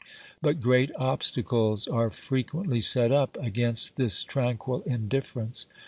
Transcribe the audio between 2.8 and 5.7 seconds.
set up against this tranquil indifference.